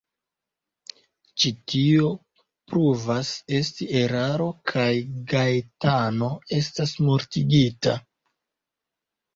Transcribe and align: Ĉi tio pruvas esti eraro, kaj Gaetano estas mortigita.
Ĉi 1.43 1.51
tio 1.73 2.07
pruvas 2.71 3.31
esti 3.59 3.89
eraro, 4.01 4.49
kaj 4.73 4.89
Gaetano 5.35 6.35
estas 6.65 6.97
mortigita. 7.11 7.99